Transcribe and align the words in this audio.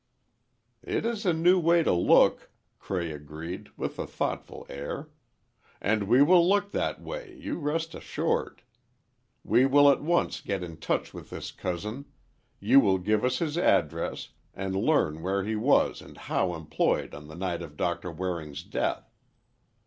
"It 0.81 1.05
is 1.05 1.27
a 1.27 1.31
new 1.33 1.59
way 1.59 1.83
to 1.83 1.93
look," 1.93 2.49
Cray 2.79 3.11
agreed, 3.11 3.69
with 3.77 3.99
a 3.99 4.07
thoughtful 4.07 4.65
air; 4.67 5.09
"and 5.79 6.07
we 6.07 6.23
will 6.23 6.49
look 6.49 6.71
that 6.71 6.99
way, 6.99 7.37
you 7.39 7.59
rest 7.59 7.93
assured. 7.93 8.63
We 9.43 9.67
will 9.67 9.91
at 9.91 10.01
once 10.01 10.41
get 10.41 10.63
in 10.63 10.77
touch 10.77 11.13
with 11.13 11.29
this 11.29 11.51
cousin, 11.51 12.05
you 12.59 12.79
will 12.79 12.97
give 12.97 13.23
us 13.23 13.37
his 13.37 13.59
address, 13.59 14.29
and 14.55 14.75
learn 14.75 15.21
where 15.21 15.43
he 15.43 15.55
was 15.55 16.01
and 16.01 16.17
how 16.17 16.55
employed 16.55 17.13
on 17.13 17.27
the 17.27 17.35
night 17.35 17.61
of 17.61 17.77
Doctor 17.77 18.09
Waring's 18.11 18.63
death. 18.63 19.13